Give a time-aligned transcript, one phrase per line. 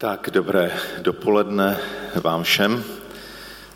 [0.00, 0.72] Tak, dobré
[1.02, 1.78] dopoledne
[2.14, 2.84] vám všem,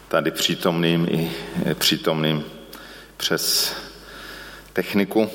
[0.09, 1.31] tady přítomným i
[1.75, 2.45] přítomným
[3.17, 3.75] přes
[4.73, 5.31] techniku.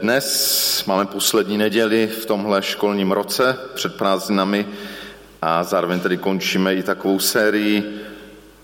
[0.00, 4.66] Dnes máme poslední neděli v tomhle školním roce před prázdninami
[5.42, 8.00] a zároveň tedy končíme i takovou sérii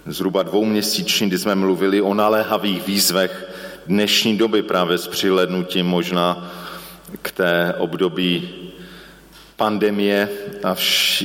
[0.06, 3.44] zhruba dvouměsíční, kdy jsme mluvili o naléhavých výzvech
[3.86, 6.52] dnešní doby právě s přilednutím možná
[7.22, 8.65] k té období
[9.56, 10.28] pandemie
[10.64, 10.76] a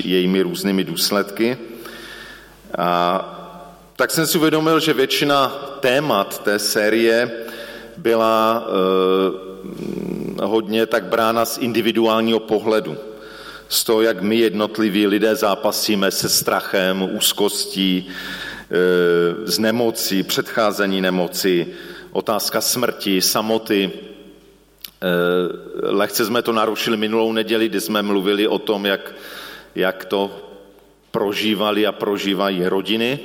[0.03, 1.57] jejími různými důsledky.
[2.77, 3.37] A
[3.95, 5.47] tak jsem si uvědomil, že většina
[5.79, 7.31] témat té série
[7.97, 12.97] byla e, hodně tak brána z individuálního pohledu.
[13.69, 18.13] Z toho, jak my jednotliví lidé zápasíme se strachem, úzkostí, e,
[19.51, 21.67] z nemocí, předcházení nemoci,
[22.11, 24.10] otázka smrti, samoty, Eh,
[25.83, 29.13] lehce jsme to narušili minulou neděli, kdy jsme mluvili o tom, jak,
[29.75, 30.31] jak to
[31.11, 33.19] prožívali a prožívají rodiny.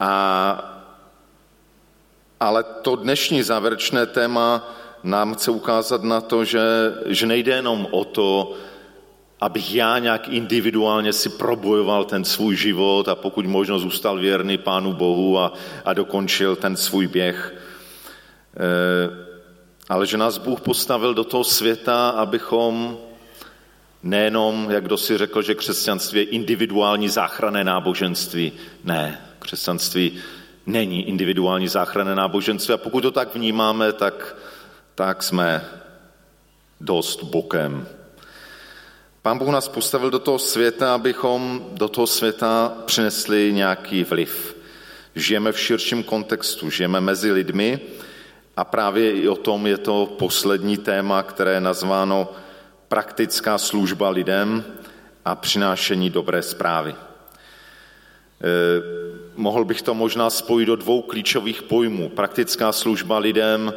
[0.00, 0.82] A,
[2.40, 6.60] ale to dnešní závěrečné téma nám chce ukázat na to, že,
[7.06, 8.54] že nejde jenom o to,
[9.40, 14.92] abych já nějak individuálně si probojoval ten svůj život a pokud možno zůstal věrný Pánu
[14.92, 15.52] Bohu a,
[15.84, 17.54] a dokončil ten svůj běh.
[18.56, 19.21] E,
[19.92, 22.98] ale že nás Bůh postavil do toho světa, abychom
[24.02, 28.52] nejenom, jak kdo si řekl, že křesťanství je individuální záchranné náboženství.
[28.84, 30.18] Ne, křesťanství
[30.66, 34.36] není individuální záchranné náboženství a pokud to tak vnímáme, tak,
[34.94, 35.64] tak jsme
[36.80, 37.88] dost bokem.
[39.22, 44.56] Pán Bůh nás postavil do toho světa, abychom do toho světa přinesli nějaký vliv.
[45.14, 47.80] Žijeme v širším kontextu, žijeme mezi lidmi,
[48.56, 52.28] a právě i o tom je to poslední téma, které je nazváno
[52.88, 54.64] praktická služba lidem
[55.24, 56.92] a přinášení dobré zprávy.
[56.92, 56.96] E,
[59.36, 62.08] mohl bych to možná spojit do dvou klíčových pojmů.
[62.08, 63.74] Praktická služba lidem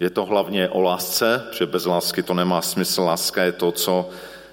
[0.00, 3.02] je to hlavně o lásce, protože bez lásky to nemá smysl.
[3.02, 4.08] Láska je to, co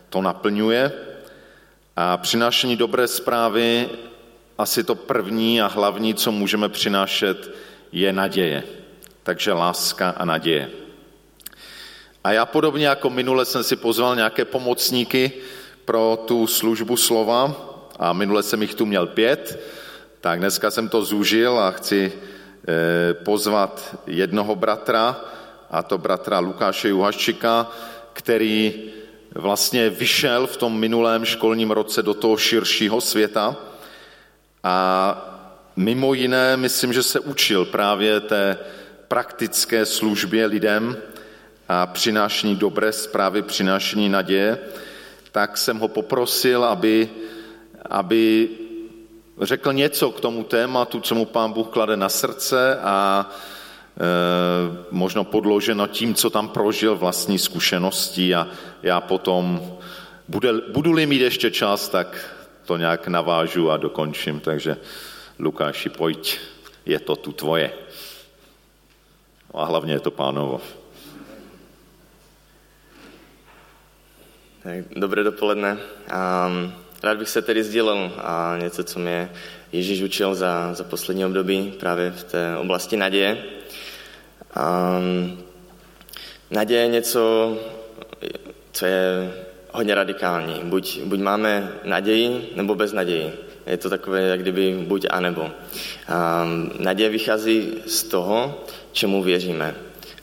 [0.10, 0.92] to naplňuje.
[1.96, 3.90] A přinášení dobré zprávy,
[4.58, 7.56] asi to první a hlavní, co můžeme přinášet,
[7.92, 8.64] je naděje
[9.28, 10.70] takže láska a naděje.
[12.24, 15.32] A já podobně jako minule jsem si pozval nějaké pomocníky
[15.86, 17.56] pro tu službu slova
[18.00, 19.60] a minule jsem jich tu měl pět,
[20.22, 25.20] tak dneska jsem to zúžil a chci eh, pozvat jednoho bratra,
[25.72, 27.68] a to bratra Lukáše Juhaščika,
[28.14, 28.74] který
[29.36, 33.56] vlastně vyšel v tom minulém školním roce do toho širšího světa
[34.64, 34.78] a
[35.76, 38.58] mimo jiné, myslím, že se učil právě té
[39.08, 40.98] praktické službě lidem
[41.70, 44.58] a přinášení dobré zprávy, přinášení naděje,
[45.32, 47.10] tak jsem ho poprosil, aby,
[47.90, 48.50] aby
[49.42, 54.04] řekl něco k tomu tématu, co mu pán Bůh klade na srdce a e,
[54.92, 58.48] možno podloženo tím, co tam prožil vlastní zkušeností a
[58.84, 59.78] já potom,
[60.28, 62.36] bude, budu-li mít ještě čas, tak
[62.66, 64.40] to nějak navážu a dokončím.
[64.40, 64.78] Takže
[65.40, 66.40] Lukáši, pojď,
[66.86, 67.72] je to tu tvoje
[69.60, 70.62] a hlavně je to pánovo.
[74.96, 75.72] Dobré dopoledne.
[75.72, 76.74] Um,
[77.04, 78.12] rád bych se tedy sdělil
[78.58, 79.32] něco, co mě
[79.72, 83.44] Ježíš učil za, za poslední období právě v té oblasti naděje.
[84.58, 85.44] Um,
[86.52, 87.58] naděje je něco,
[88.72, 89.34] co je
[89.72, 90.62] hodně radikální.
[90.64, 93.47] Buď, buď máme naději, nebo bez naději.
[93.68, 95.42] Je to takové, jak kdyby buď a nebo.
[95.42, 99.76] Um, naděje vychází z toho, čemu věříme.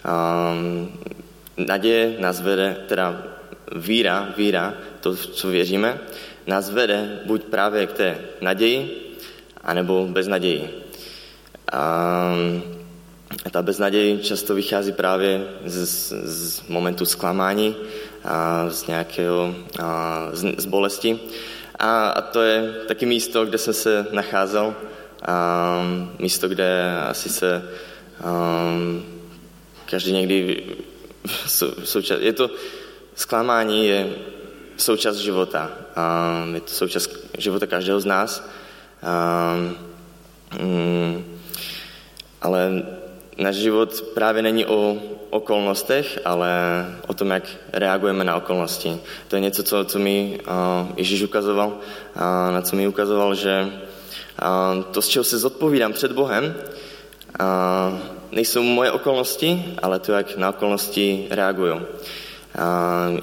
[0.04, 0.92] Um,
[1.56, 3.22] naděje nás vede, teda
[3.76, 6.00] víra, víra, to, co věříme,
[6.46, 9.12] nás vede buď právě k té naději,
[9.64, 10.84] anebo bez naději.
[11.74, 12.62] Um,
[13.50, 17.76] ta beznaděj často vychází právě z, z momentu zklamání,
[18.24, 21.20] a z nějakého, a z, z bolesti.
[21.78, 24.74] A, a to je taky místo, kde jsem se nacházel,
[25.26, 25.82] a
[26.18, 27.62] místo, kde asi se
[28.22, 29.04] Um,
[29.90, 30.64] každý někdy
[31.84, 32.50] součas, je to
[33.14, 34.08] zklamání je
[34.76, 35.70] součást života.
[35.96, 38.48] Um, je to součást života každého z nás.
[39.02, 39.76] Um,
[42.42, 42.82] ale
[43.38, 44.96] náš život právě není o
[45.30, 46.50] okolnostech, ale
[47.06, 49.00] o tom, jak reagujeme na okolnosti.
[49.28, 53.66] To je něco, co, co mi uh, Ježíš ukazoval, uh, na co mi ukazoval, že
[53.66, 56.54] uh, to, z čeho se zodpovídám před Bohem,
[57.38, 57.98] a
[58.32, 61.82] nejsou moje okolnosti, ale to, jak na okolnosti reaguju.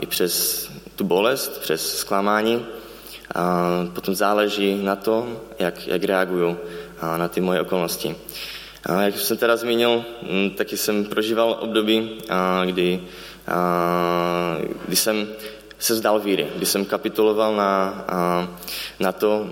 [0.02, 2.66] i přes tu bolest, přes zklamání.
[3.36, 6.58] A potom záleží na tom, jak, jak reaguju
[7.18, 8.16] na ty moje okolnosti.
[8.86, 10.06] A jak jsem teda zmínil,
[10.56, 12.18] taky jsem prožíval období,
[12.66, 13.02] kdy,
[14.86, 15.28] kdy jsem
[15.80, 18.06] se zdal víry, kdy jsem kapituloval na,
[19.00, 19.48] na to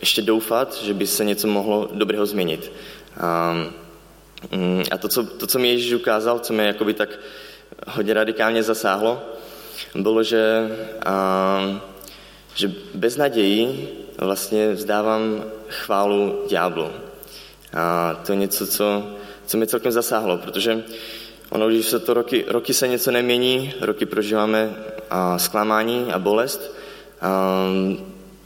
[0.00, 2.72] ještě doufat, že by se něco mohlo dobrého změnit.
[3.20, 3.56] A,
[4.90, 7.18] a to, co, to, co mi Ježíš ukázal, co mě jakoby tak
[7.86, 9.22] hodně radikálně zasáhlo,
[9.94, 10.68] bylo, že,
[11.06, 11.80] a,
[12.54, 16.90] že bez naději vlastně vzdávám chválu ďáblu.
[17.72, 19.02] A to je něco, co,
[19.46, 20.84] co mě celkem zasáhlo, protože
[21.50, 24.74] ono, když se to roky, roky se něco nemění, roky prožíváme
[25.10, 26.74] a zklamání a bolest,
[27.20, 27.68] a,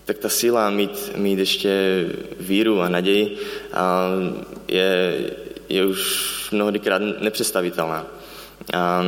[0.05, 2.05] tak ta síla mít, mít ještě
[2.41, 3.37] víru a naději
[3.73, 4.09] a
[4.69, 5.21] je,
[5.69, 8.07] je už mnohodykrát nepředstavitelná.
[8.75, 9.05] A,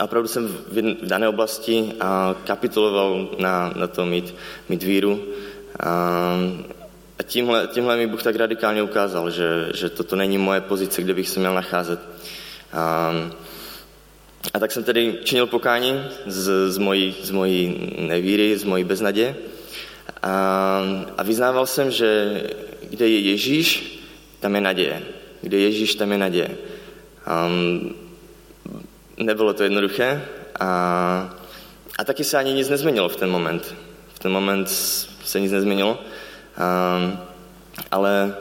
[0.00, 1.92] a opravdu jsem v dané oblasti
[2.44, 4.34] kapituloval na, na to mít,
[4.68, 5.22] mít víru.
[5.80, 6.38] A,
[7.22, 11.14] a tímhle, tímhle mi Bůh tak radikálně ukázal, že, že toto není moje pozice, kde
[11.14, 12.00] bych se měl nacházet.
[12.72, 13.14] A,
[14.54, 19.36] a tak jsem tedy činil pokání z, z, mojí, z mojí nevíry, z mojí beznaděje.
[20.22, 20.82] A,
[21.18, 22.42] a vyznával jsem, že
[22.90, 23.98] kde je Ježíš,
[24.40, 25.02] tam je naděje.
[25.40, 26.50] Kde je Ježíš, tam je naděje.
[27.46, 27.94] Um,
[29.16, 30.24] nebylo to jednoduché
[30.60, 30.66] a,
[31.98, 33.74] a taky se ani nic nezměnilo v ten moment.
[34.14, 34.68] V ten moment
[35.24, 35.98] se nic nezměnilo,
[37.90, 38.36] ale,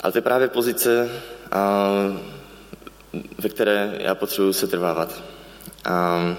[0.00, 1.10] ale to je právě pozice,
[1.54, 2.16] uh,
[3.38, 5.22] ve které já potřebuji se trvávat.
[5.90, 6.36] Um,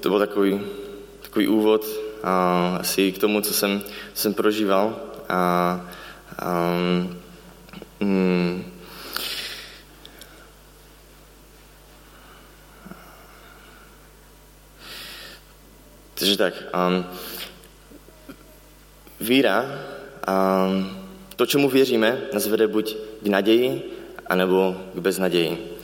[0.00, 0.60] to byl takový,
[1.22, 1.86] takový úvod
[2.80, 3.80] asi k tomu, co jsem,
[4.14, 4.96] co jsem prožíval.
[5.28, 5.80] A,
[6.38, 6.74] a,
[8.00, 8.75] mm,
[16.18, 16.54] takže tak,
[16.88, 17.06] um,
[19.20, 19.64] víra,
[20.28, 20.98] um,
[21.36, 23.90] to, čemu věříme, nás vede buď k naději,
[24.26, 25.76] anebo k beznaději.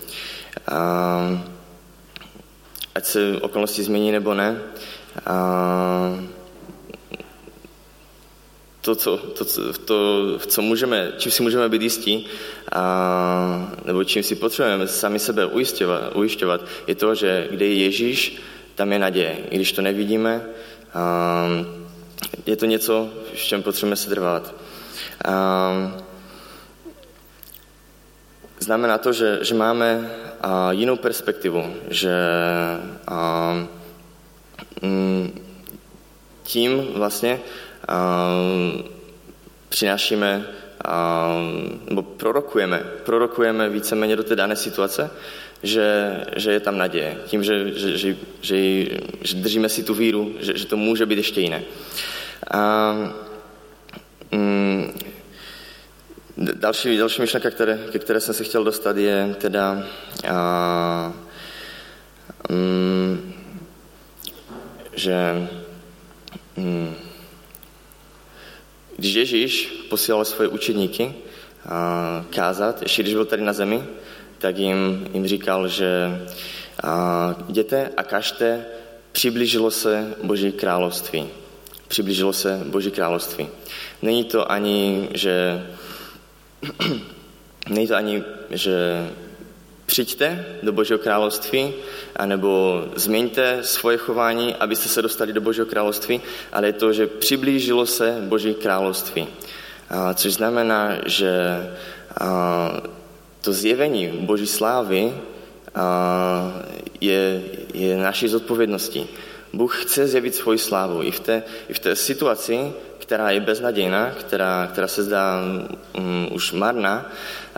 [0.73, 1.45] Um,
[2.95, 4.63] ať se okolnosti změní nebo ne.
[5.27, 6.25] A
[8.81, 9.45] to, co, to,
[9.85, 12.27] to, co můžeme, čím si můžeme být jistí,
[12.73, 18.43] a, nebo čím si potřebujeme sami sebe ujišťovat, ujišťovat, je to, že kde je Ježíš,
[18.75, 19.37] tam je naděje.
[19.51, 20.47] I když to nevidíme,
[20.95, 21.47] a,
[22.47, 24.55] je to něco, v čem potřebujeme se trvat.
[25.25, 26.03] A,
[28.61, 30.11] znamená to, že, že máme
[30.71, 32.15] jinou perspektivu, že
[34.83, 35.41] mm,
[36.43, 37.41] tím vlastně
[39.69, 40.47] přinášíme
[41.89, 45.11] nebo prorokujeme, prorokujeme víceméně do té dané situace,
[45.63, 47.19] že, že je tam naděje.
[47.27, 48.87] Tím, že, že, že, že,
[49.21, 51.63] že držíme si tu víru, že, že to může být ještě jiné.
[52.51, 52.93] A,
[54.31, 54.93] mm,
[56.37, 59.85] Další, další myšlenka, které, ke které jsem se chtěl dostat, je teda,
[60.29, 61.13] a,
[62.51, 63.35] um,
[64.95, 65.49] že
[66.57, 66.97] um,
[68.97, 71.15] když Ježíš posílal svoje učeníky
[72.31, 73.85] kázat, ještě když byl tady na zemi,
[74.43, 76.21] tak jim, jim říkal, že
[76.83, 78.65] a, jděte a kažte,
[79.13, 81.29] přiblížilo se Boží království.
[81.89, 83.49] Přiblížilo se Boží království.
[84.03, 85.67] Není to ani, že
[87.69, 89.07] Není to ani, že
[89.87, 91.73] přijďte do Božího království,
[92.17, 96.21] anebo změňte svoje chování, abyste se dostali do Božího království,
[96.53, 99.29] ale je to, že přiblížilo se Boží království.
[99.91, 101.31] A, což znamená, že
[102.21, 102.83] a,
[103.43, 105.13] to zjevení Boží slávy
[107.01, 107.43] je,
[107.75, 109.07] je naší zodpovědností.
[109.53, 114.11] Bůh chce zjevit svoji slávu i v té, i v té situaci, která je beznadějná,
[114.11, 115.41] která, která se zdá
[115.99, 117.11] um, už marná,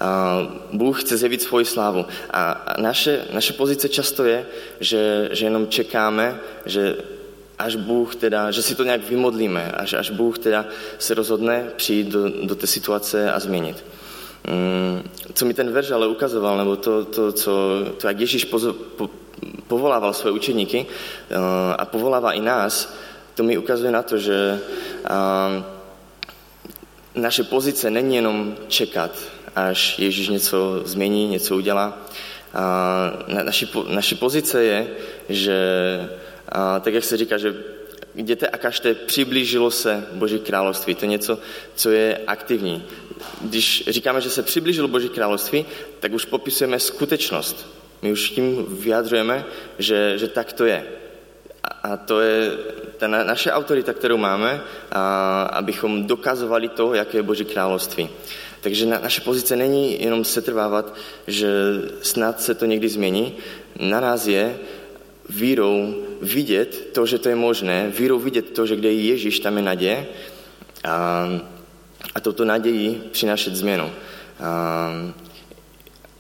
[0.03, 2.07] uh, Bůh chce zjevit svoji slávu.
[2.31, 4.47] A, a naše, naše pozice často je,
[4.81, 6.97] že, že jenom čekáme, že
[7.59, 10.67] až Bůh teda, že si to nějak vymodlíme, až, až Bůh teda
[10.99, 13.85] se rozhodne přijít do, do té situace a změnit.
[14.49, 17.53] Um, co mi ten verš ale ukazoval, nebo to, to, co,
[18.01, 19.11] to jak Ježíš pozo, po,
[19.67, 21.37] povolával svoje učeníky uh,
[21.79, 22.95] a povolává i nás,
[23.35, 24.61] to mi ukazuje na to, že
[27.15, 29.11] naše pozice není jenom čekat,
[29.57, 31.99] až Ježíš něco změní, něco udělá.
[33.43, 34.87] Naši, naši pozice je,
[35.29, 35.59] že
[36.81, 37.55] tak jak se říká, že
[38.15, 40.95] jděte a kažte, přiblížilo se Boží království.
[40.95, 41.39] To je něco,
[41.75, 42.85] co je aktivní.
[43.41, 45.67] Když říkáme, že se přiblížilo Boží království,
[46.01, 47.67] tak už popisujeme skutečnost.
[48.03, 49.45] My už tím vyjadřujeme,
[49.79, 50.87] že, že tak to je.
[51.83, 52.51] A to je
[52.97, 54.61] ta naše autorita, kterou máme,
[54.93, 58.09] a, abychom dokazovali to, jaké je Boží království.
[58.61, 60.95] Takže na, naše pozice není jenom setrvávat,
[61.27, 61.49] že
[62.03, 63.35] snad se to někdy změní.
[63.81, 64.57] Na nás je
[65.29, 65.95] vírou
[66.25, 69.63] vidět to, že to je možné, vírou vidět to, že kde je Ježíš, tam je
[69.63, 70.07] naděje
[70.85, 71.29] a,
[72.15, 73.91] a touto naději přinášet změnu.
[74.41, 74.91] A,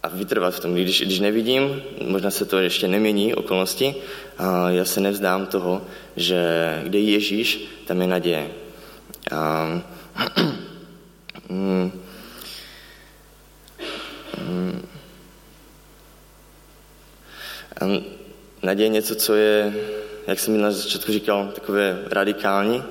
[0.02, 0.74] a vytrvat v tom.
[0.74, 3.94] Když, když nevidím, možná se to ještě nemění, okolnosti,
[4.38, 5.82] a já se nevzdám toho,
[6.16, 6.40] že
[6.84, 8.50] kde je Ježíš, tam je naděje.
[9.32, 9.82] A,
[11.48, 11.92] mm,
[17.80, 18.04] mm,
[18.64, 19.74] naděje je něco, co je,
[20.26, 22.84] jak jsem na začátku říkal, takové radikální.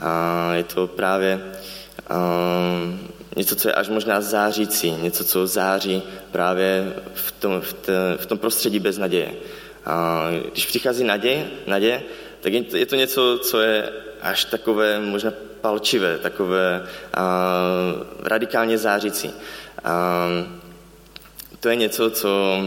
[0.00, 1.40] A je to právě
[2.10, 3.00] um,
[3.36, 8.26] něco, co je až možná zářící, něco, co září právě v tom, v, te, v
[8.26, 9.32] tom prostředí bez naděje.
[9.86, 12.02] A když přichází naděje, naděje
[12.40, 17.54] tak je to, je to něco, co je až takové možná palčivé, takové a,
[18.22, 19.30] radikálně zářící.
[19.84, 20.28] A,
[21.60, 22.62] to je něco, co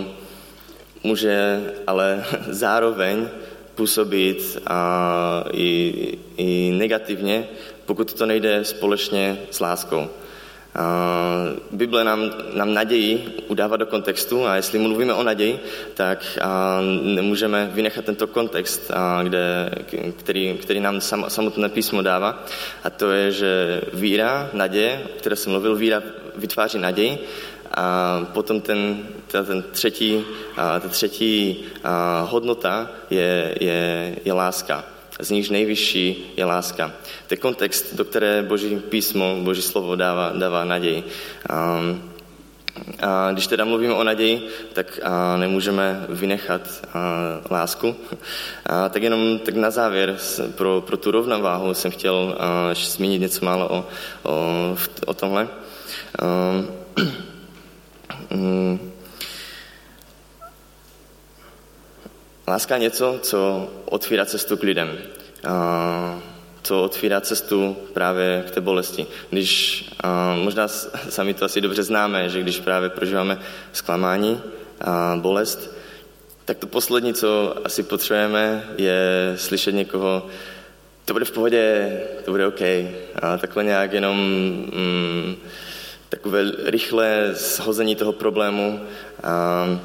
[1.03, 3.27] může ale zároveň
[3.75, 7.48] působit a, i, i negativně,
[7.86, 10.10] pokud to nejde společně s láskou.
[11.72, 15.60] Bible nám, nám naději udává do kontextu a jestli mluvíme o naději,
[15.93, 16.39] tak
[17.01, 18.91] nemůžeme vynechat tento kontext,
[19.24, 19.69] kde,
[20.17, 22.45] který, který nám sam, samotné písmo dává.
[22.83, 26.03] A to je, že víra, naděje, o které jsem mluvil, víra
[26.36, 27.19] vytváří naději
[27.77, 30.25] a potom ten, ten třetí,
[30.56, 31.63] ta třetí
[32.24, 34.84] hodnota je, je, je láska
[35.20, 36.92] z níž nejvyšší je láska.
[37.27, 41.03] To je kontext, do které Boží písmo, Boží slovo dává, dává naději.
[41.80, 42.10] Um,
[43.01, 46.62] a když teda mluvíme o naději, tak a nemůžeme vynechat
[46.94, 47.96] a, lásku.
[48.65, 50.18] A, tak jenom tak na závěr
[50.56, 53.86] pro, pro tu rovnováhu jsem chtěl a, zmínit něco málo o,
[54.24, 55.48] o, o tomhle.
[56.22, 56.68] Um,
[62.48, 64.98] Láska je něco, co otvírá cestu k lidem.
[66.63, 69.07] Co otvírá cestu právě k té bolesti.
[69.29, 69.86] Když,
[70.43, 70.67] možná
[71.10, 73.39] sami to asi dobře známe, že když právě prožíváme
[73.74, 74.41] zklamání
[75.15, 75.74] bolest,
[76.45, 80.27] tak to poslední, co asi potřebujeme, je slyšet někoho,
[81.05, 82.62] to bude v pohodě, to bude OK.
[83.22, 85.36] A takhle nějak jenom mm,
[86.15, 88.79] takové rychlé shození toho problému.
[89.24, 89.79] A,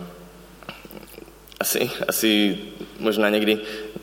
[1.61, 2.59] asi, asi
[3.01, 3.59] možná někdy,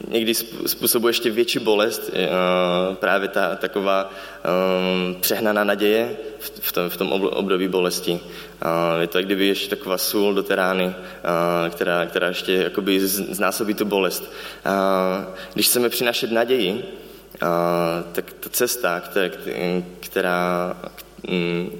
[0.07, 0.33] někdy
[0.65, 2.27] způsobuje ještě větší bolest, eh,
[2.95, 8.19] právě ta taková um, přehnaná naděje v tom, v tom období bolesti.
[8.99, 10.95] Je to, jak kdyby ještě taková sůl do té rány,
[11.69, 14.31] která, která ještě jakoby znásobí tu bolest.
[15.53, 16.85] Když chceme přinašet naději,
[18.11, 19.29] tak ta cesta, která,
[19.99, 20.75] která,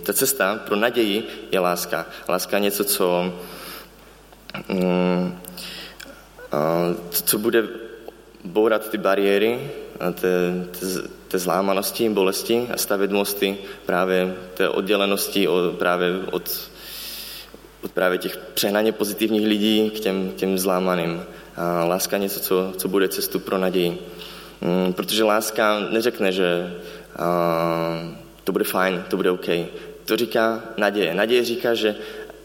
[0.04, 2.06] ta cesta pro naději je láska.
[2.30, 3.34] Láska je něco, co
[4.70, 5.40] mm,
[7.10, 7.68] co bude
[8.44, 10.12] bourat ty bariéry, té,
[10.80, 10.86] té,
[11.28, 16.70] té zlámanosti, bolesti a stavět mosty právě té oddělenosti od, právě od,
[17.84, 21.24] od právě těch přehnaně pozitivních lidí k těm, těm zlámaným.
[21.56, 24.00] A láska něco, co, co bude cestu pro naději.
[24.62, 26.74] Mm, protože láska neřekne, že
[27.16, 29.50] a, to bude fajn, to bude OK.
[30.06, 31.14] To říká naděje.
[31.14, 31.96] Naděje říká, že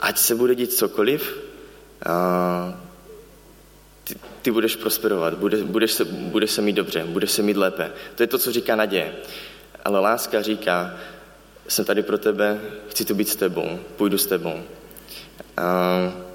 [0.00, 1.38] ať se bude dít cokoliv,
[2.06, 2.80] a,
[4.42, 7.92] ty budeš prosperovat, bude, budeš, se, budeš se mít dobře, budeš se mít lépe.
[8.14, 9.12] To je to, co říká naděje.
[9.84, 10.94] Ale láska říká,
[11.68, 14.62] jsem tady pro tebe, chci tu být s tebou, půjdu s tebou.
[15.56, 16.29] A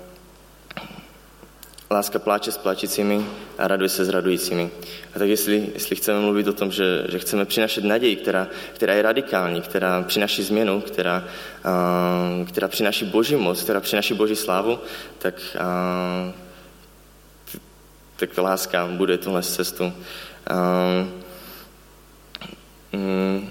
[1.91, 3.25] láska pláče s pláčícími
[3.57, 4.71] a raduje se s radujícími.
[5.15, 8.93] A tak jestli, jestli chceme mluvit o tom, že, že chceme přinašet naději, která, která
[8.93, 11.23] je radikální, která přináší změnu, která,
[11.63, 14.79] a, která přináší boží moc, která přináší boží slávu,
[15.17, 16.33] tak a,
[18.15, 19.83] tak láska bude tuhle cestu.
[19.83, 21.13] Um,
[22.93, 23.49] um,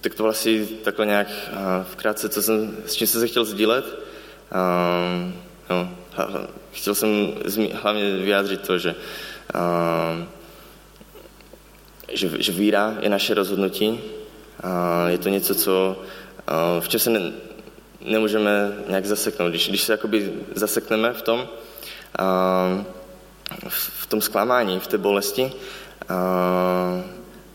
[0.00, 1.56] tak to vlastně takhle nějak uh,
[1.92, 3.84] vkrátce, co jsem, s čím jsem se chtěl sdílet.
[3.84, 5.34] Um,
[5.70, 5.96] no,
[6.72, 7.32] chtěl jsem
[7.72, 8.94] hlavně vyjádřit to, že,
[9.54, 10.28] um,
[12.12, 14.00] že, že víra je naše rozhodnutí.
[15.06, 17.32] Je to něco, co, uh, v čem se ne,
[18.00, 19.50] nemůžeme nějak zaseknout.
[19.50, 22.84] Když, když se jakoby zasekneme v tom, uh,
[23.68, 25.52] v tom zklamání, v té bolesti,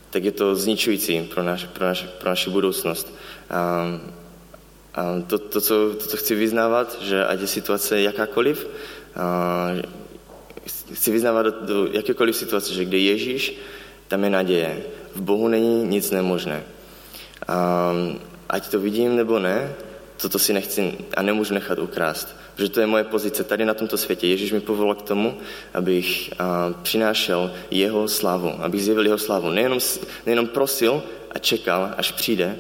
[0.09, 3.13] tak je to zničující pro, naš, pro, naš, pro naši budoucnost.
[4.96, 8.68] A to, to, co, to, co chci vyznávat, že ať je situace jakákoliv,
[10.94, 13.60] chci vyznávat do, do jakékoliv situace, že kde Ježíš,
[14.08, 14.84] tam je naděje.
[15.16, 16.64] V Bohu není nic nemožné.
[17.48, 17.94] A,
[18.50, 19.74] ať to vidím nebo ne,
[20.22, 22.36] toto si nechci a nemůžu nechat ukrást.
[22.56, 24.28] Protože to je moje pozice tady na tomto světě.
[24.28, 25.38] Ježíš mi povolal k tomu,
[25.74, 29.50] abych a, přinášel jeho slavu, abych zjevil jeho slavu.
[29.50, 29.80] Nejenom,
[30.25, 32.56] nejenom prosil a čekal, až přijde,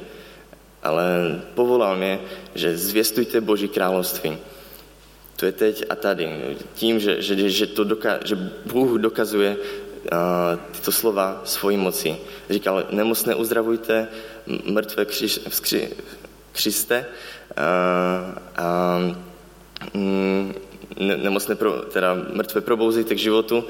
[0.85, 2.19] ale povolal mě,
[2.55, 4.37] že zvěstujte Boží království.
[5.35, 6.55] To je teď a tady.
[6.73, 12.17] Tím, že, že, že, to doka, že Bůh dokazuje uh, tyto slova svojí moci.
[12.49, 14.07] Říkal, nemocné uzdravujte,
[14.65, 15.89] mrtvé křiž, vzkři,
[16.51, 17.05] křiste,
[17.57, 19.15] uh,
[19.93, 20.53] um,
[20.99, 23.57] ne, nemocné pro, teda mrtvé probouzíte k životu.
[23.57, 23.63] Uh,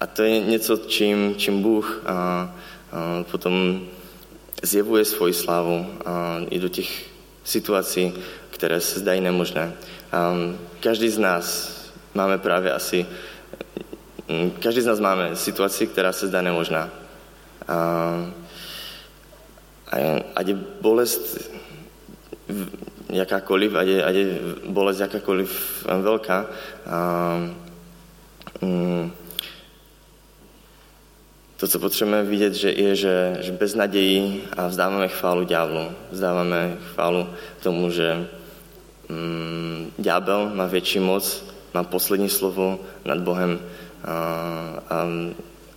[0.00, 3.80] a to je něco, čím, čím Bůh uh, uh, potom
[4.62, 5.86] zjevuje svoji slávu
[6.50, 7.04] i do těch
[7.44, 8.14] situací,
[8.50, 9.72] které se zdají nemožné.
[10.80, 11.76] Každý z nás
[12.14, 13.06] máme právě asi,
[14.28, 16.90] mm, každý z nás máme situaci, která se zdá nemožná.
[20.36, 21.50] Ať je bolest
[23.10, 24.26] jakákoliv, ať je, ať je
[24.66, 25.50] bolest jakákoliv
[26.02, 26.46] velká,
[28.60, 29.12] mm,
[31.56, 35.92] to, co potřebujeme vidět, že je, že, že bez naději a vzdáváme chválu ďáblu.
[36.10, 37.28] Vzdáváme chválu
[37.62, 38.26] tomu, že
[39.08, 41.44] mm, ďábel má větší moc,
[41.74, 43.60] má poslední slovo nad Bohem
[44.04, 44.12] a,
[44.90, 45.06] a,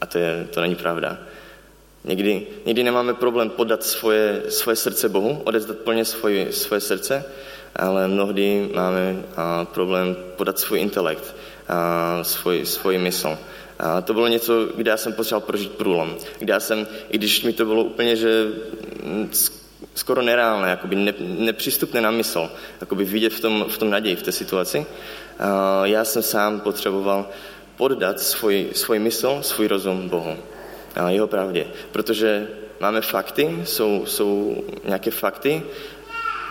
[0.02, 1.18] a to, je, to není pravda.
[2.04, 7.26] Někdy, někdy nemáme problém podat svoje, svoje srdce Bohu, odezdat plně svoje, svoje srdce,
[7.76, 11.36] ale mnohdy máme a, problém podat svůj intelekt,
[11.68, 13.38] a, svůj, svůj mysl.
[13.80, 16.16] A to bylo něco, kde já jsem potřeboval prožít průlom.
[16.40, 18.48] Kde já jsem, i když mi to bylo úplně, že
[19.04, 19.32] mm,
[19.96, 22.50] skoro nereálné, jakoby ne, nepřístupné na mysl,
[22.82, 24.86] jakoby vidět v tom, v tom naději, v té situaci,
[25.40, 27.30] a já jsem sám potřeboval
[27.78, 30.38] poddat svůj, svůj mysl, svůj rozum Bohu
[30.96, 31.68] a jeho pravdě.
[31.92, 32.48] Protože
[32.80, 35.64] máme fakty, jsou, jsou nějaké fakty,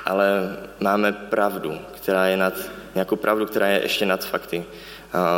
[0.04, 2.54] ale máme pravdu, která je nad,
[2.94, 4.64] nějakou pravdu, která je ještě nad fakty.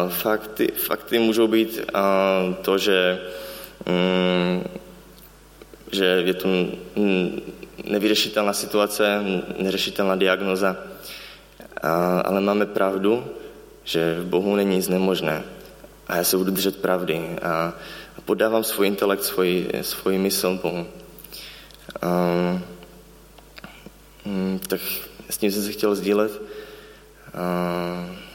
[0.09, 1.81] Fakty, fakty můžou být
[2.63, 3.21] to, že,
[3.87, 4.65] mm,
[5.93, 6.49] že je to
[7.85, 9.23] nevyřešitelná situace,
[9.59, 10.77] neřešitelná diagnoza,
[12.25, 13.25] ale máme pravdu,
[13.85, 15.43] že v Bohu není nic nemožné.
[16.09, 17.73] A já se budu držet pravdy a
[18.25, 20.87] podávám svůj intelekt, svůj, svůj mysl Bohu.
[22.03, 22.09] A,
[24.25, 24.81] mm, tak
[25.31, 26.43] s tím jsem se chtěl sdílet.
[27.35, 28.30] A,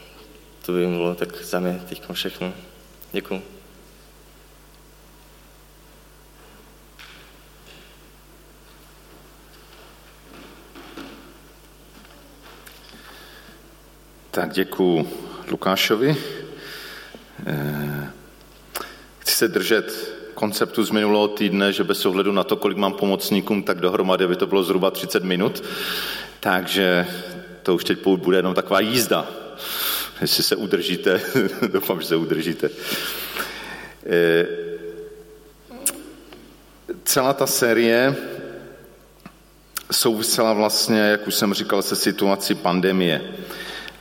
[0.66, 2.52] to by bylo tak za mě teď všechno.
[3.12, 3.42] Děkuji.
[14.30, 15.08] Tak děkuji
[15.50, 16.16] Lukášovi.
[17.46, 18.10] Eh,
[19.18, 23.62] chci se držet konceptu z minulého týdne, že bez ohledu na to, kolik mám pomocníkům,
[23.62, 25.64] tak dohromady by to bylo zhruba 30 minut.
[26.40, 27.06] Takže
[27.62, 29.28] to už teď bude jenom taková jízda
[30.20, 31.20] jestli se udržíte,
[31.72, 32.70] doufám, že se udržíte.
[34.06, 34.46] Eh,
[37.04, 38.16] celá ta série
[39.92, 43.34] souvisela vlastně, jak už jsem říkal, se situací pandemie.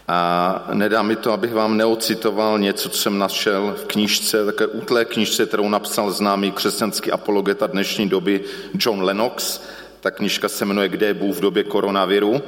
[0.08, 5.06] A nedá mi to, abych vám neocitoval něco, co jsem našel v knižce, také útlé
[5.06, 8.44] knižce, kterou napsal známý křesťanský apologeta dnešní doby
[8.80, 9.62] John Lennox.
[10.00, 12.42] Ta knižka se jmenuje Kde je Bůh v době koronaviru.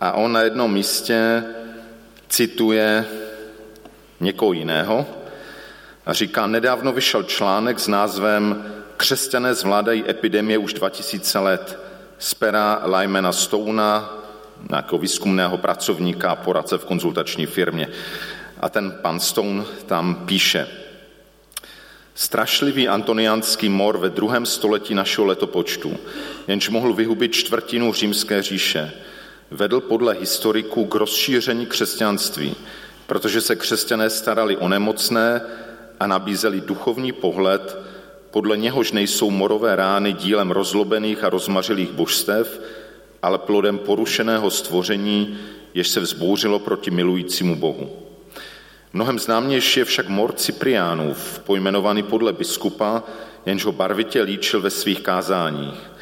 [0.00, 1.44] A on na jednom místě
[2.28, 3.04] cituje
[4.20, 5.06] někoho jiného
[6.06, 8.64] a říká, nedávno vyšel článek s názvem
[8.96, 11.78] Křesťané zvládají epidemie už 2000 let
[12.18, 14.14] z pera Lymana Stona,
[14.70, 17.88] nějakého výzkumného pracovníka a poradce v konzultační firmě.
[18.60, 20.68] A ten pan Stone tam píše,
[22.14, 25.96] Strašlivý antoniánský mor ve druhém století našeho letopočtu,
[26.48, 28.92] jenž mohl vyhubit čtvrtinu římské říše,
[29.50, 32.56] vedl podle historiků k rozšíření křesťanství,
[33.06, 35.40] protože se křesťané starali o nemocné
[36.00, 37.78] a nabízeli duchovní pohled,
[38.30, 42.60] podle něhož nejsou morové rány dílem rozlobených a rozmařilých božstev,
[43.22, 45.38] ale plodem porušeného stvoření,
[45.74, 47.90] jež se vzbouřilo proti milujícímu Bohu.
[48.92, 53.02] Mnohem známější je však mor Cypriánův, pojmenovaný podle biskupa,
[53.46, 55.93] jenž ho barvitě líčil ve svých kázáních.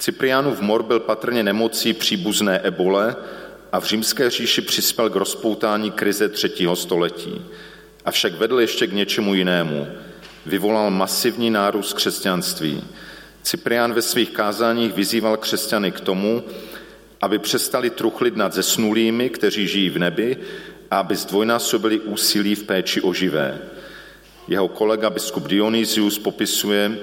[0.00, 3.16] Cypriánův mor byl patrně nemocí příbuzné ebole
[3.72, 7.42] a v římské říši přispěl k rozpoutání krize třetího století.
[8.04, 9.86] Avšak vedl ještě k něčemu jinému.
[10.46, 12.84] vyvolal masivní nárůst křesťanství.
[13.42, 16.42] Cyprián ve svých kázáních vyzýval křesťany k tomu,
[17.20, 20.36] aby přestali truchlit nad zesnulými, kteří žijí v nebi,
[20.90, 23.58] a aby zdvojnásobili úsilí v péči o živé.
[24.48, 26.98] Jeho kolega biskup Dionysius popisuje,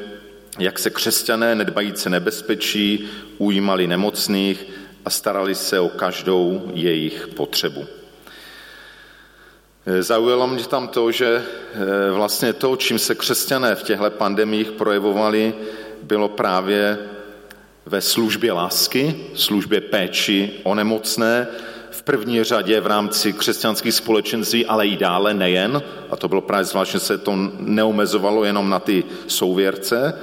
[0.58, 4.65] jak se křesťané nedbajíce nebezpečí ujímali nemocných
[5.06, 7.86] a starali se o každou jejich potřebu.
[10.00, 11.43] Zaujalo mě tam to, že
[11.74, 15.54] eh, vlastně to, čím se křesťané v těchto pandemích projevovali,
[16.04, 16.98] bylo právě
[17.86, 21.48] ve službě lásky, službě péči o nemocné,
[21.91, 26.65] v první řadě v rámci křesťanských společenství, ale i dále nejen, a to bylo právě
[26.65, 30.20] zvláštně, se to neomezovalo jenom na ty souvěrce,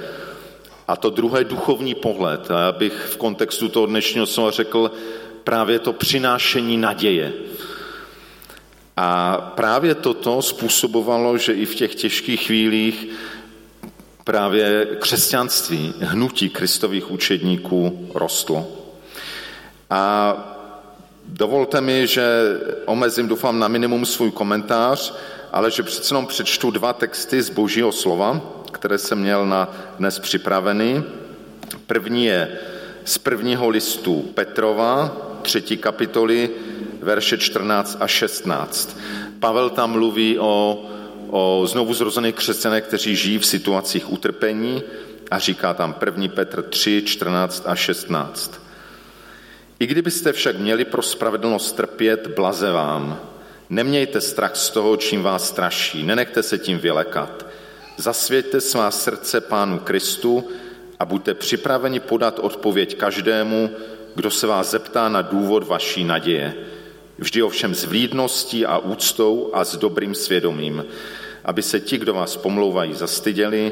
[0.87, 2.51] a to druhé duchovní pohled.
[2.51, 4.91] A já bych v kontextu toho dnešního slova řekl
[5.43, 7.33] právě to přinášení naděje.
[8.97, 13.07] A právě toto způsobovalo, že i v těch těžkých chvílích
[14.23, 18.67] právě křesťanství, hnutí kristových učedníků rostlo.
[19.89, 20.54] A
[21.27, 22.23] dovolte mi, že
[22.85, 25.13] omezím, doufám, na minimum svůj komentář,
[25.51, 30.19] ale že přece jenom přečtu dva texty z božího slova, které jsem měl na dnes
[30.19, 31.03] připravený.
[31.87, 32.59] První je
[33.05, 36.49] z prvního listu Petrova, třetí kapitoly,
[37.01, 38.97] verše 14 a 16.
[39.39, 40.85] Pavel tam mluví o,
[41.29, 44.83] o znovu zrozených křesťanech, kteří žijí v situacích utrpení
[45.31, 46.27] a říká tam 1.
[46.27, 48.64] Petr 3, 14 a 16.
[49.79, 53.19] I kdybyste však měli pro spravedlnost trpět, blaze vám.
[53.69, 57.45] Nemějte strach z toho, čím vás straší, nenechte se tím vylekat.
[57.97, 60.47] Zasvěďte svá srdce Pánu Kristu
[60.99, 63.69] a buďte připraveni podat odpověď každému,
[64.15, 66.53] kdo se vás zeptá na důvod vaší naděje.
[67.17, 70.85] Vždy ovšem s vlídností a úctou a s dobrým svědomím,
[71.45, 73.71] aby se ti, kdo vás pomlouvají, zastyděli,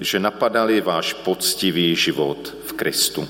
[0.00, 3.28] že napadali váš poctivý život v Kristu.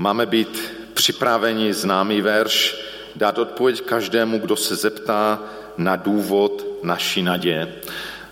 [0.00, 2.76] Máme být připraveni, známý verš,
[3.16, 5.42] dát odpověď každému, kdo se zeptá
[5.76, 7.74] na důvod naší naděje.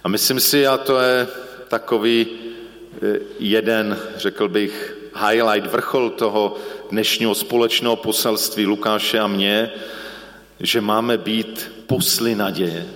[0.05, 1.29] A myslím si, a to je
[1.68, 4.96] takový eh, jeden, řekl bych,
[5.29, 6.57] highlight, vrchol toho
[6.90, 9.70] dnešního společného poselství Lukáše a mě,
[10.61, 12.87] že máme být posly naděje.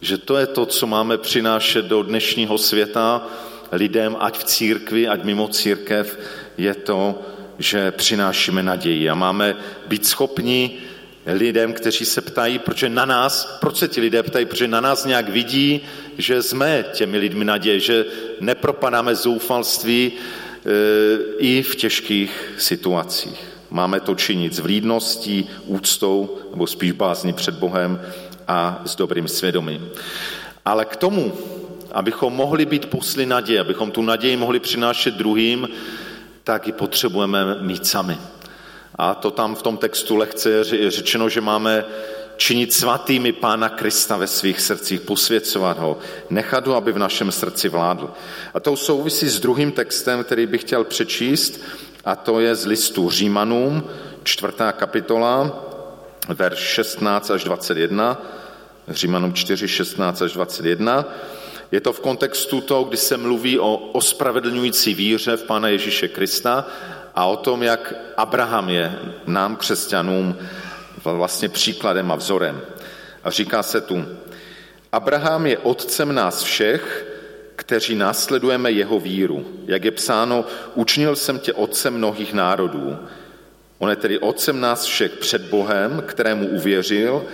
[0.00, 3.26] Že to je to, co máme přinášet do dnešního světa
[3.72, 6.18] lidem, ať v církvi, ať mimo církev,
[6.58, 7.18] je to,
[7.58, 10.78] že přinášíme naději a máme být schopni
[11.26, 15.04] lidem, kteří se ptají, proč na nás, proč se ti lidé ptají, protože na nás
[15.04, 15.80] nějak vidí,
[16.18, 18.04] že jsme těmi lidmi naděje, že
[18.40, 20.70] nepropadáme zoufalství e,
[21.38, 23.44] i v těžkých situacích.
[23.70, 28.00] Máme to činit s vlídností, úctou, nebo spíš bázní před Bohem
[28.48, 29.88] a s dobrým svědomím.
[30.64, 31.32] Ale k tomu,
[31.92, 35.68] abychom mohli být posly naděje, abychom tu naději mohli přinášet druhým,
[36.44, 38.18] tak ji potřebujeme mít sami.
[38.94, 41.84] A to tam v tom textu lehce je řečeno, že máme
[42.36, 45.98] činit svatými Pána Krista ve svých srdcích, posvěcovat ho,
[46.30, 48.10] nechat ho, aby v našem srdci vládl.
[48.54, 51.60] A to souvisí s druhým textem, který bych chtěl přečíst,
[52.04, 53.84] a to je z listu Římanům,
[54.22, 55.64] čtvrtá kapitola,
[56.28, 58.22] verš 16 až 21,
[58.88, 61.04] Římanům 4, 16 až 21.
[61.72, 66.66] Je to v kontextu toho, kdy se mluví o ospravedlňující víře v Pána Ježíše Krista
[67.14, 70.36] a o tom, jak Abraham je nám, křesťanům,
[71.04, 72.60] vlastně příkladem a vzorem.
[73.24, 74.04] A říká se tu,
[74.92, 77.06] Abraham je otcem nás všech,
[77.56, 79.46] kteří následujeme jeho víru.
[79.66, 82.98] Jak je psáno, učinil jsem tě otcem mnohých národů.
[83.78, 87.24] On je tedy otcem nás všech před Bohem, kterému uvěřil,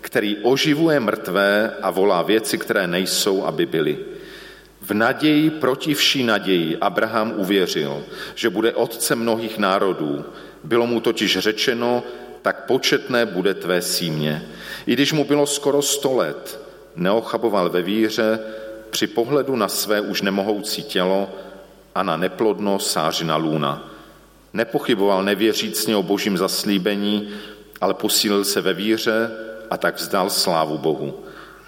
[0.00, 3.98] který oživuje mrtvé a volá věci, které nejsou, aby byly.
[4.82, 10.24] V naději proti vší naději Abraham uvěřil, že bude otcem mnohých národů.
[10.64, 12.02] Bylo mu totiž řečeno,
[12.42, 14.48] tak početné bude tvé símě.
[14.86, 16.60] I když mu bylo skoro sto let,
[16.96, 18.38] neochaboval ve víře,
[18.90, 21.30] při pohledu na své už nemohoucí tělo
[21.94, 23.90] a na neplodno sářina lůna.
[24.52, 27.28] Nepochyboval nevěřícně o božím zaslíbení,
[27.80, 29.30] ale posílil se ve víře
[29.70, 31.24] a tak vzdal slávu Bohu.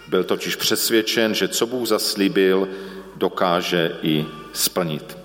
[0.09, 2.69] Byl totiž přesvědčen, že co Bůh zaslíbil,
[3.17, 5.19] dokáže i splnit.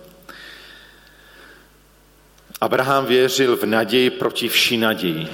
[2.62, 5.28] Abraham věřil v naději proti vší naději.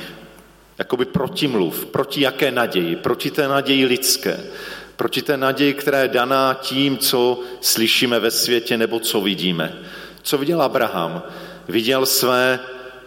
[0.78, 1.86] Jakoby protimluv.
[1.86, 2.96] Proti jaké naději?
[2.96, 4.40] Proti té naději lidské.
[4.96, 9.78] Proti té naději, která je daná tím, co slyšíme ve světě nebo co vidíme.
[10.24, 11.24] Co viděl Abraham?
[11.68, 12.60] Viděl své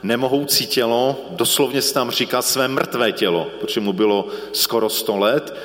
[0.05, 5.57] nemohoucí tělo, doslovně se tam říká své mrtvé tělo, protože mu bylo skoro sto let,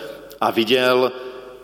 [0.41, 1.11] a viděl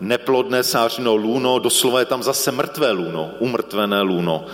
[0.00, 4.44] neplodné sářino lůno, doslova je tam zase mrtvé lůno, umrtvené lůno.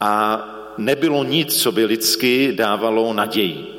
[0.00, 0.44] A
[0.78, 3.74] nebylo nic, co by lidsky dávalo naději.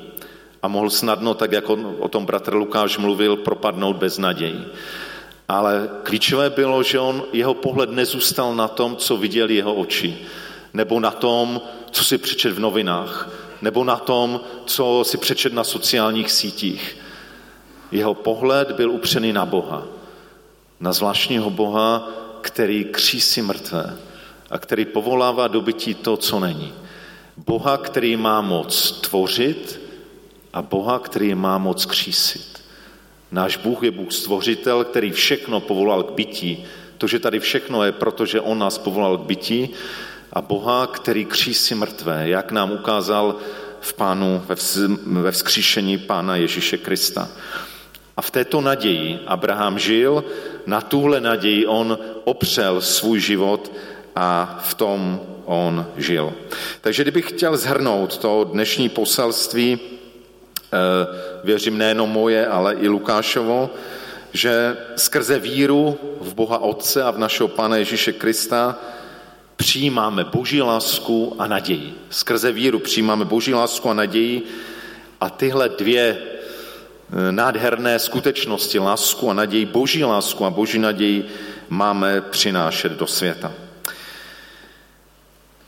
[0.62, 4.66] A mohl snadno, tak jako o tom bratr Lukáš mluvil, propadnout bez naději.
[5.48, 10.18] Ale klíčové bylo, že on, jeho pohled nezůstal na tom, co viděli jeho oči,
[10.74, 13.30] nebo na tom, co si přečet v novinách,
[13.62, 16.98] nebo na tom, co si přečet na sociálních sítích.
[17.92, 19.84] Jeho pohled byl upřený na Boha.
[20.80, 22.10] Na zvláštního Boha,
[22.42, 23.98] který křísí mrtvé
[24.50, 26.74] a který povolává do bytí to, co není.
[27.38, 29.82] Boha, který má moc tvořit
[30.54, 32.64] a Boha, který má moc křísit.
[33.32, 36.66] Náš Bůh je Bůh stvořitel, který všechno povolal k bytí.
[36.98, 39.70] To, že tady všechno je, protože On nás povolal k bytí
[40.34, 43.36] a Boha, který křísí mrtvé, jak nám ukázal
[43.82, 44.44] v pánu,
[45.06, 47.30] ve vzkříšení Pána Ježíše Krista.
[48.18, 50.24] A v této naději Abraham žil,
[50.65, 53.72] na tuhle naději on opřel svůj život
[54.15, 56.34] a v tom on žil.
[56.82, 60.78] Takže kdybych chtěl zhrnout to dnešní poselství, eh,
[61.44, 63.70] věřím nejenom moje, ale i Lukášovo,
[64.34, 68.80] že skrze víru v Boha Otce a v našeho Pána Ježíše Krista
[69.60, 71.95] přijímáme boží lásku a naději.
[72.10, 74.43] Skrze víru přijímáme boží lásku a naději
[75.22, 81.28] a tyhle dvě eh, nádherné skutečnosti, lásku a naději, boží lásku a boží naději
[81.69, 83.52] máme přinášet do světa.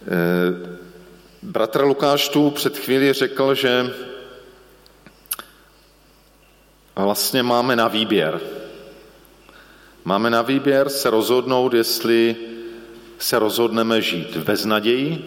[0.02, 0.78] Eh,
[1.42, 3.92] bratr Lukáš tu před chvíli řekl, že
[6.96, 8.40] vlastně máme na výběr.
[10.06, 12.36] Máme na výběr se rozhodnout, jestli
[13.22, 15.26] se rozhodneme žít bez naději,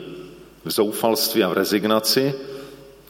[0.65, 2.35] v zoufalství a v rezignaci,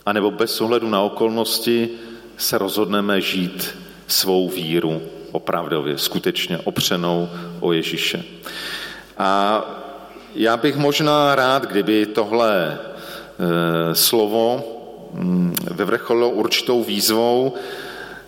[0.07, 1.91] anebo bez ohledu na okolnosti
[2.37, 7.29] se rozhodneme žít svou víru opravdově, skutečně opřenou
[7.61, 8.25] o Ježíše.
[9.19, 9.63] A
[10.35, 14.65] já bych možná rád, kdyby tohle e, slovo
[15.13, 17.55] mm, vyvrcholilo určitou výzvou,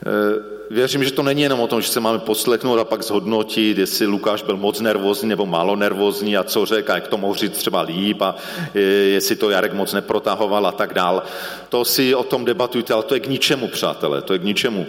[0.07, 3.79] e, věřím, že to není jenom o tom, že se máme poslechnout a pak zhodnotit,
[3.79, 7.35] jestli Lukáš byl moc nervózní nebo málo nervózní a co řekl a jak to mohl
[7.35, 8.37] říct třeba líp a
[8.75, 11.23] jestli to Jarek moc neprotahoval a tak dál.
[11.69, 14.87] To si o tom debatujte, ale to je k ničemu, přátelé, to je k ničemu.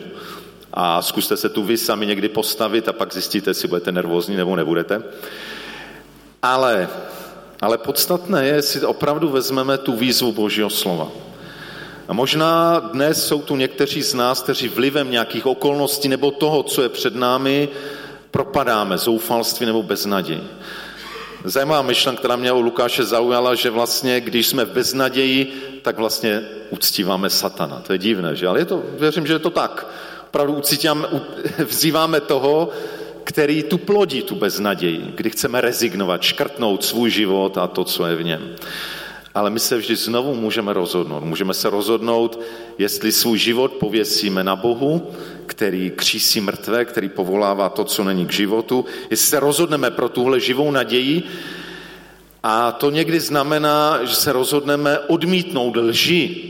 [0.73, 4.55] A zkuste se tu vy sami někdy postavit a pak zjistíte, jestli budete nervózní nebo
[4.55, 5.03] nebudete.
[6.41, 6.89] Ale,
[7.61, 11.26] ale podstatné je, jestli opravdu vezmeme tu výzvu Božího slova.
[12.07, 16.81] A možná dnes jsou tu někteří z nás, kteří vlivem nějakých okolností nebo toho, co
[16.81, 17.69] je před námi,
[18.31, 20.43] propadáme zoufalství nebo beznaději.
[21.43, 26.41] Zajímavá myšlenka, která mě u Lukáše zaujala, že vlastně, když jsme v beznaději, tak vlastně
[26.69, 27.81] uctíváme satana.
[27.87, 28.47] To je divné, že?
[28.47, 29.87] Ale je to, věřím, že je to tak.
[30.27, 31.07] Opravdu uctíváme,
[31.65, 32.69] vzýváme toho,
[33.23, 38.15] který tu plodí tu beznaději, kdy chceme rezignovat, škrtnout svůj život a to, co je
[38.15, 38.55] v něm
[39.37, 41.23] ale my se vždy znovu můžeme rozhodnout.
[41.23, 42.39] Můžeme se rozhodnout,
[42.77, 45.11] jestli svůj život pověsíme na Bohu,
[45.45, 50.39] který křísí mrtvé, který povolává to, co není k životu, jestli se rozhodneme pro tuhle
[50.39, 51.23] živou naději,
[52.43, 56.43] a to někdy znamená, že se rozhodneme odmítnout lži,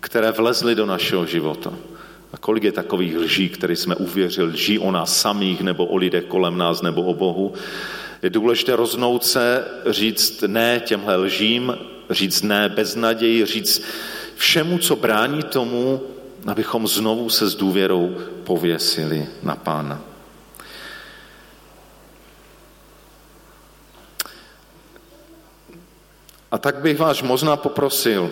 [0.00, 1.72] které vlezly do našeho života.
[2.32, 6.24] A kolik je takových lží, které jsme uvěřili, lží o nás samých, nebo o lidech
[6.24, 7.52] kolem nás, nebo o Bohu.
[8.22, 11.76] Je důležité roznout se, říct ne těmhle lžím,
[12.10, 13.82] říct ne bez naději, říct
[14.36, 16.02] všemu, co brání tomu,
[16.46, 20.00] abychom znovu se s důvěrou pověsili na Pána.
[26.50, 28.30] A tak bych vás možná poprosil,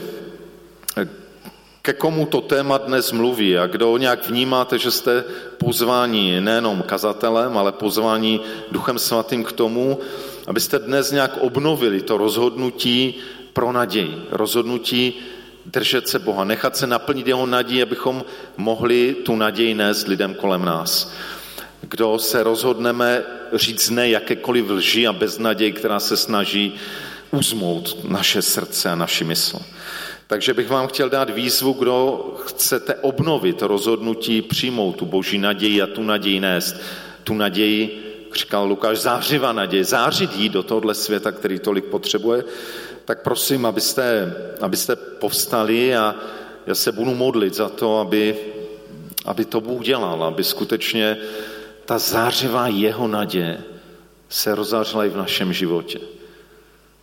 [1.83, 5.25] ke komu to téma dnes mluví a kdo nějak vnímáte, že jste
[5.59, 9.99] pozváni nejenom kazatelem, ale pozváni Duchem Svatým k tomu,
[10.47, 13.15] abyste dnes nějak obnovili to rozhodnutí
[13.57, 15.15] pro naději, rozhodnutí
[15.67, 18.25] držet se Boha, nechat se naplnit jeho naději, abychom
[18.57, 21.13] mohli tu naději nést lidem kolem nás.
[21.81, 26.75] Kdo se rozhodneme říct ne jakékoliv lži a beznaděj, která se snaží
[27.31, 29.59] uzmout naše srdce a naši mysl.
[30.27, 35.87] Takže bych vám chtěl dát výzvu, kdo chcete obnovit rozhodnutí, přijmout tu boží naději a
[35.87, 36.77] tu naději nést.
[37.25, 38.03] Tu naději,
[38.35, 42.45] říkal Lukáš, zářivá naděje, zářit jí do tohohle světa, který tolik potřebuje,
[43.07, 46.15] tak prosím, abyste, abyste povstali a
[46.67, 48.37] já se budu modlit za to, aby,
[49.25, 51.17] aby to Bůh dělal, aby skutečně
[51.85, 53.63] ta zářivá jeho naděje
[54.29, 55.99] se rozářila i v našem životě.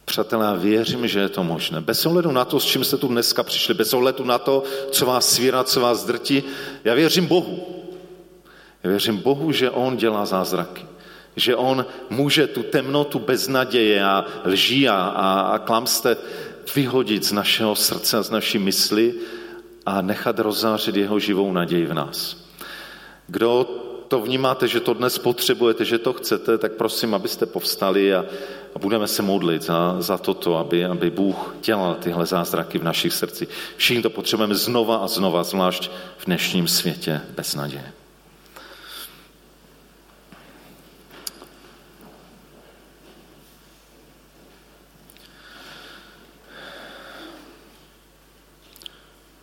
[0.05, 1.81] Přátelé, já věřím, že je to možné.
[1.81, 5.05] Bez ohledu na to, s čím jste tu dneska přišli, bez ohledu na to, co
[5.05, 6.43] vás svíra, co vás drtí,
[6.83, 7.83] já věřím Bohu.
[8.83, 10.85] Já věřím Bohu, že On dělá zázraky.
[11.35, 16.17] Že On může tu temnotu beznaděje a lží a, a, a klamste
[16.75, 19.13] vyhodit z našeho srdce, z naší mysli
[19.85, 22.37] a nechat rozzářit jeho živou naději v nás.
[23.27, 28.25] Kdo to vnímáte, že to dnes potřebujete, že to chcete, tak prosím, abyste povstali a,
[28.75, 33.13] a budeme se modlit za, za toto, aby, aby Bůh dělal tyhle zázraky v našich
[33.13, 33.49] srdcích.
[33.77, 38.02] Všichni to potřebujeme znova a znova, zvlášť v dnešním světě bez naděje.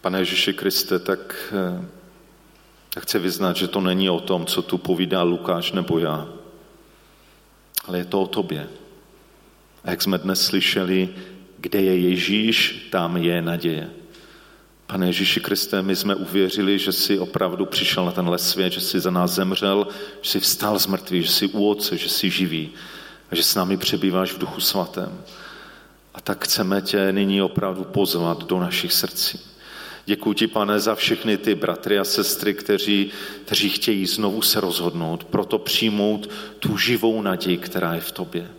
[0.01, 1.85] Pane Ježíši Kriste, tak, eh,
[2.95, 6.29] tak chci vyznat, že to není o tom, co tu povídá Lukáš nebo já,
[7.85, 8.69] ale je to o tobě.
[9.85, 11.09] A jak jsme dnes slyšeli,
[11.59, 13.91] kde je Ježíš, tam je naděje.
[14.87, 19.01] Pane Ježíši Kriste, my jsme uvěřili, že jsi opravdu přišel na tenhle svět, že jsi
[19.01, 19.87] za nás zemřel,
[20.23, 22.71] že jsi vstal z mrtvých, že jsi u Otce, že jsi živý
[23.31, 25.23] a že s námi přebýváš v duchu svatém.
[26.15, 29.50] A tak chceme tě nyní opravdu pozvat do našich srdcí.
[30.07, 33.11] Děkuji ti, pane, za všechny ty bratry a sestry, kteří,
[33.45, 38.51] kteří chtějí znovu se rozhodnout, proto přijmout tu živou naději, která je v tobě.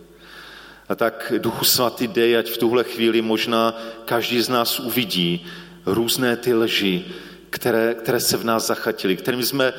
[0.88, 5.46] A tak, Duchu Svatý, dej, ať v tuhle chvíli možná každý z nás uvidí
[5.86, 7.04] různé ty lži,
[7.50, 9.72] které, které se v nás zachatily, kterými jsme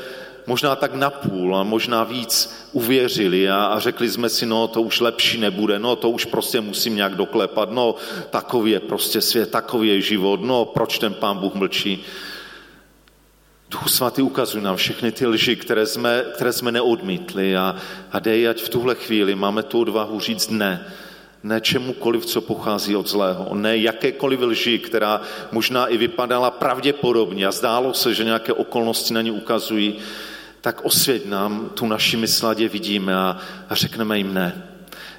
[0.48, 5.00] možná tak napůl a možná víc uvěřili a, a řekli jsme si, no to už
[5.00, 7.96] lepší nebude, no to už prostě musím nějak doklepat, no
[8.30, 12.04] takový je prostě svět, takový je život, no proč ten pán Bůh mlčí.
[13.72, 17.76] Duchu svatý ukazuj nám všechny ty lži, které jsme, které jsme neodmítli a,
[18.12, 20.88] a dej, ať v tuhle chvíli máme tu odvahu říct ne,
[21.44, 27.52] ne čemukoliv, co pochází od zlého, ne jakékoliv lži, která možná i vypadala pravděpodobně a
[27.52, 29.96] zdálo se, že nějaké okolnosti na ně ukazují,
[30.64, 33.38] tak osvěť nám tu naši mysladě vidíme a,
[33.70, 34.64] a řekneme jim ne.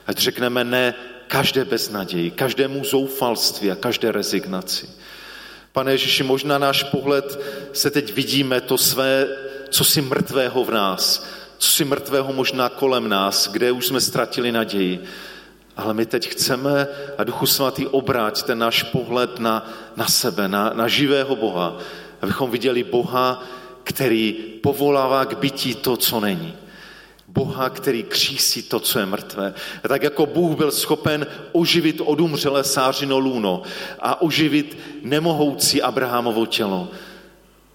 [0.06, 0.94] Ať řekneme ne
[1.28, 4.88] každé beznaději, každému zoufalství a každé rezignaci.
[5.72, 7.40] Pane Ježíši, možná náš pohled
[7.72, 9.26] se teď vidíme to své,
[9.68, 11.26] co si mrtvého v nás,
[11.58, 15.04] co si mrtvého možná kolem nás, kde už jsme ztratili naději.
[15.76, 20.72] Ale my teď chceme, a Duchu Svatý, obráť ten náš pohled na, na sebe, na,
[20.72, 21.78] na živého Boha,
[22.22, 23.44] abychom viděli Boha,
[23.84, 26.54] který povolává k bytí to, co není.
[27.28, 29.54] Boha, který křísí to, co je mrtvé.
[29.84, 33.62] A tak jako Bůh byl schopen oživit odumřelé sářino lůno
[34.00, 36.88] a oživit nemohoucí Abrahamovo tělo,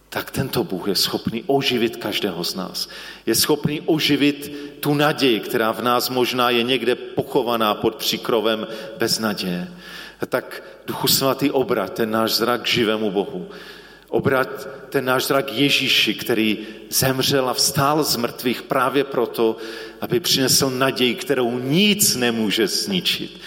[0.09, 2.89] tak tento Bůh je schopný oživit každého z nás.
[3.25, 8.67] Je schopný oživit tu naději, která v nás možná je někde pochovaná pod příkrovem
[8.97, 9.67] bez naděje.
[10.21, 13.49] A tak Duchu Svatý obrat ten náš zrak k živému Bohu.
[14.09, 16.57] Obrat ten náš zrak Ježíši, který
[16.89, 19.57] zemřel a vstál z mrtvých právě proto,
[20.01, 23.39] aby přinesl naději, kterou nic nemůže zničit.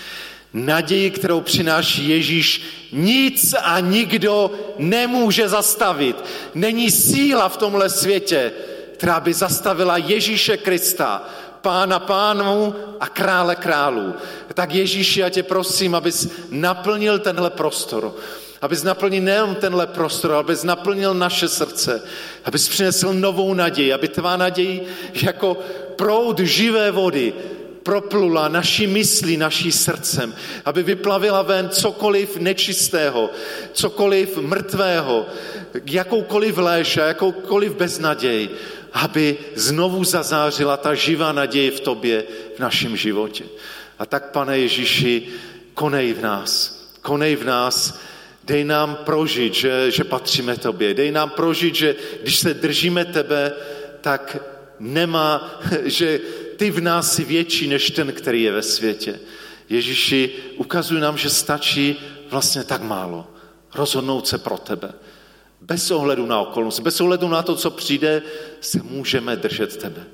[0.53, 6.25] Naději, kterou přináší Ježíš, nic a nikdo nemůže zastavit.
[6.55, 8.53] Není síla v tomhle světě,
[8.95, 11.29] která by zastavila Ježíše Krista,
[11.61, 14.15] pána pánů a krále králů.
[14.55, 18.15] Tak Ježíši, já tě prosím, abys naplnil tenhle prostor
[18.63, 22.03] abys naplnil nejen tenhle prostor, abys naplnil naše srdce,
[22.45, 24.87] abys přinesl novou naději, aby tvá naději
[25.23, 25.59] jako
[25.97, 27.35] proud živé vody
[27.83, 33.31] proplula naší myslí, naší srdcem, aby vyplavila ven cokoliv nečistého,
[33.73, 35.27] cokoliv mrtvého,
[35.87, 38.49] jakoukoliv léž a jakoukoliv beznaděj,
[38.93, 42.25] aby znovu zazářila ta živá naděje v tobě,
[42.57, 43.45] v našem životě.
[43.99, 45.27] A tak, pane Ježíši,
[45.75, 47.99] konej v nás, konej v nás,
[48.45, 50.95] Dej nám prožít, že, že patříme tobě.
[50.95, 53.53] Dej nám prožít, že když se držíme tebe,
[54.01, 54.37] tak
[54.79, 56.21] nemá, že
[56.57, 59.21] ty v nás jsi větší než ten, který je ve světě.
[59.69, 61.97] Ježíši, ukazuj nám, že stačí
[62.31, 63.27] vlastně tak málo.
[63.75, 64.93] Rozhodnout se pro tebe.
[65.61, 68.23] Bez ohledu na okolnost, bez ohledu na to, co přijde,
[68.61, 70.05] se můžeme držet tebe.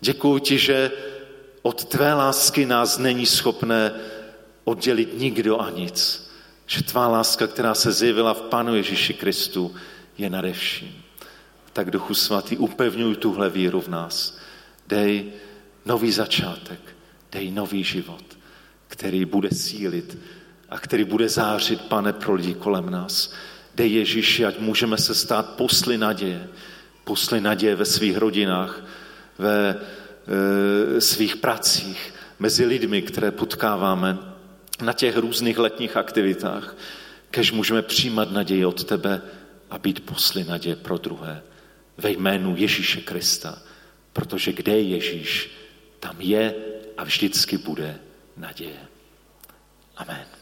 [0.00, 0.90] Děkuji ti, že
[1.62, 3.92] od tvé lásky nás není schopné
[4.64, 6.23] oddělit nikdo a nic.
[6.66, 9.74] Že tvá láska, která se zjevila v Pánu Ježíši Kristu,
[10.18, 11.02] je nade vším.
[11.72, 14.38] Tak Duchu Svatý, upevňuj tuhle víru v nás.
[14.86, 15.32] Dej
[15.84, 16.80] nový začátek,
[17.32, 18.24] dej nový život,
[18.88, 20.18] který bude sílit
[20.68, 23.32] a který bude zářit, pane, pro lidi kolem nás.
[23.74, 26.48] Dej Ježíši, ať můžeme se stát posly naděje,
[27.04, 28.84] posly naděje ve svých rodinách,
[29.38, 29.76] ve
[30.96, 34.33] e, svých pracích, mezi lidmi, které potkáváme,
[34.82, 36.76] na těch různých letních aktivitách,
[37.30, 39.22] kež můžeme přijímat naději od tebe
[39.70, 41.42] a být posly naděje pro druhé.
[41.96, 43.62] Ve jménu Ježíše Krista.
[44.12, 45.50] Protože kde je Ježíš,
[46.00, 46.54] tam je
[46.96, 47.98] a vždycky bude
[48.36, 48.80] naděje.
[49.96, 50.33] Amen.